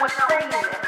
was 0.00 0.12
fading. 0.12 0.85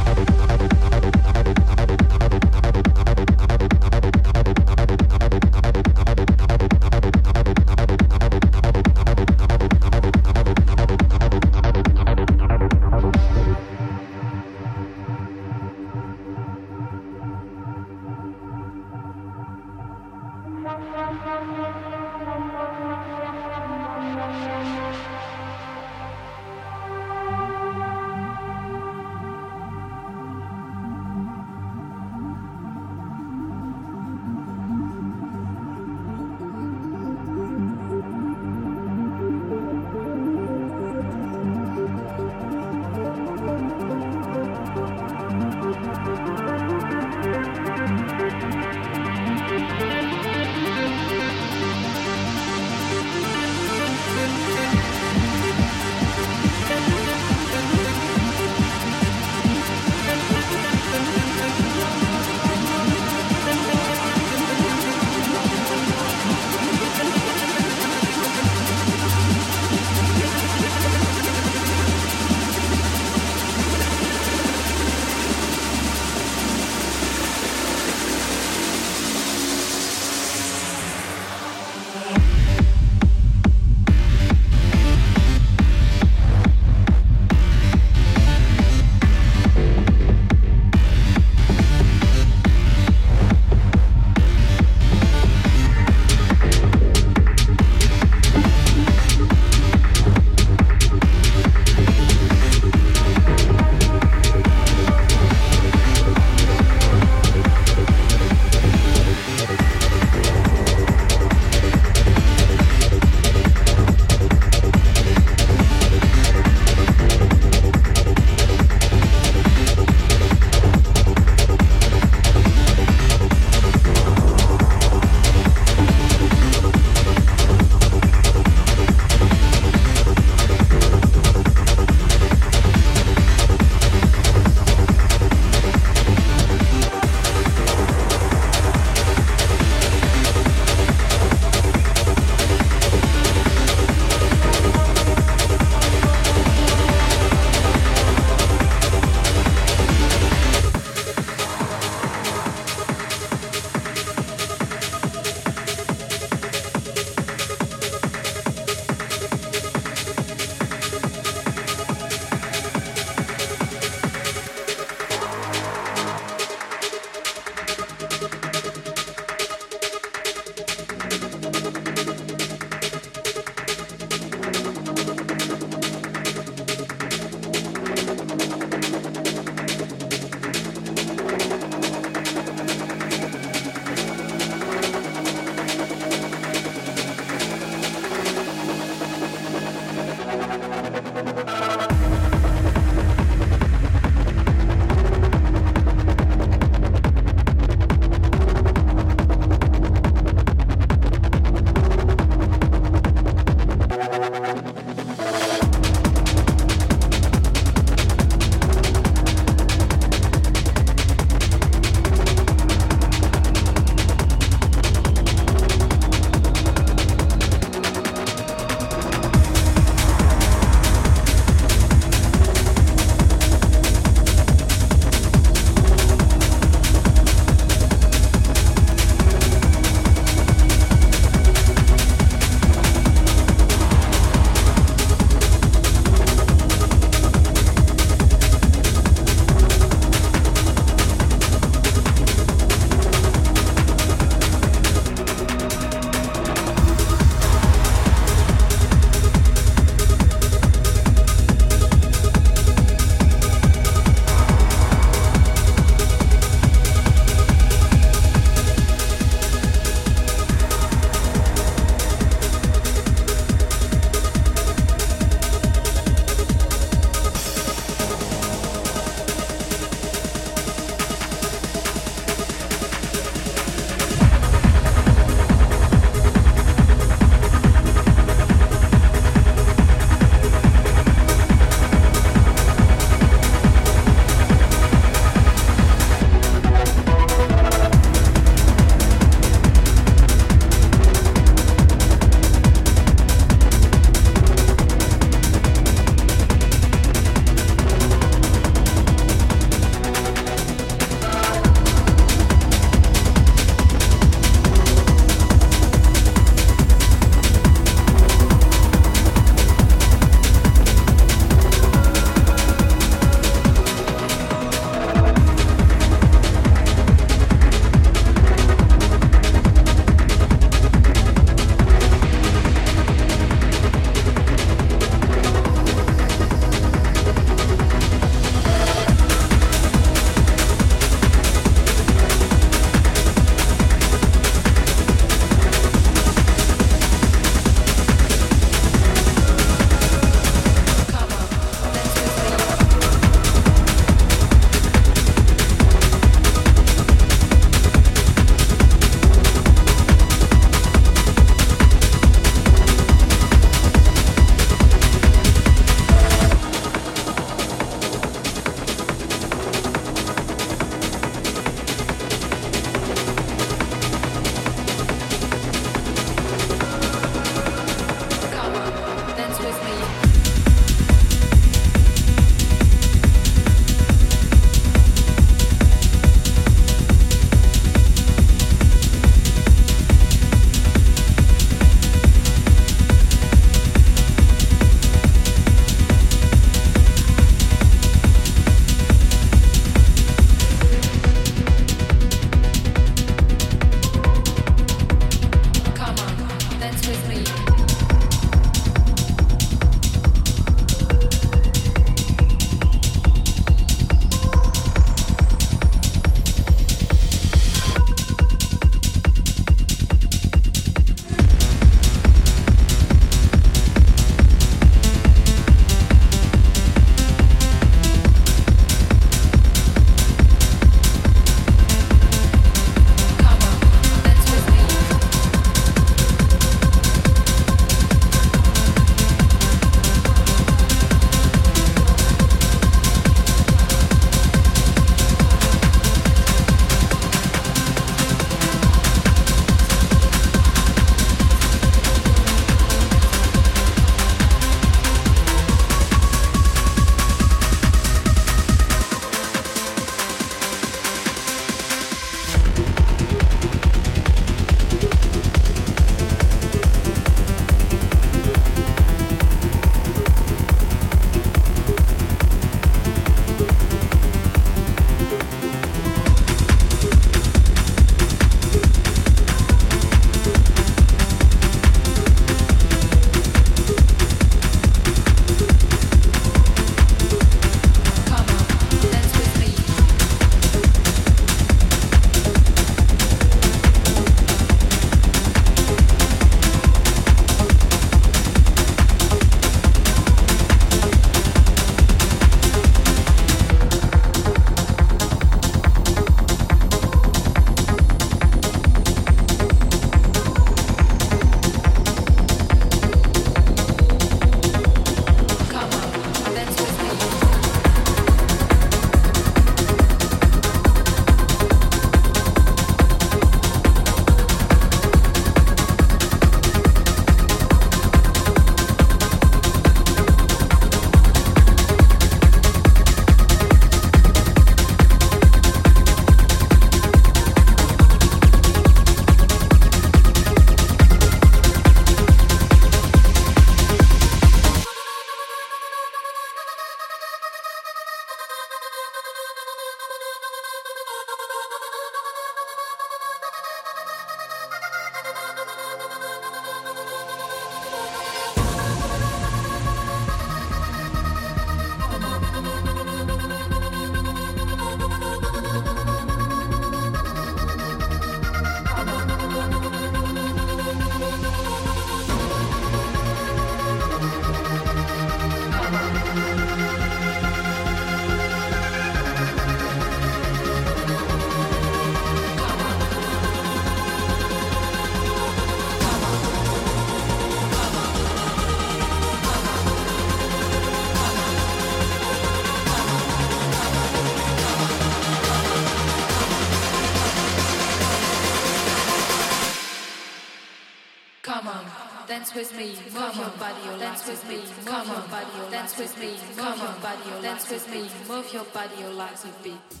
With 597.71 597.89
me, 597.89 598.09
move 598.27 598.51
your 598.51 598.65
body, 598.65 598.95
your 598.99 599.13
legs 599.13 599.45
with 599.45 599.63
beat. 599.63 600.00